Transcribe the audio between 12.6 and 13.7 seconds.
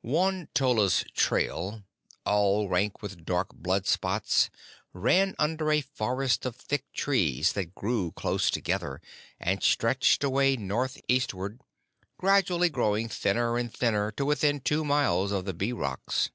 growing thinner and